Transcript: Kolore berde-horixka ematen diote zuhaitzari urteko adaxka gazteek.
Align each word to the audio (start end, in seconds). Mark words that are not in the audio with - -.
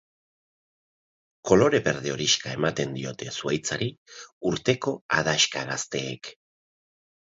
Kolore 1.49 1.81
berde-horixka 1.87 2.55
ematen 2.59 2.95
diote 2.99 3.29
zuhaitzari 3.35 3.91
urteko 4.53 4.95
adaxka 5.19 5.67
gazteek. 5.73 6.33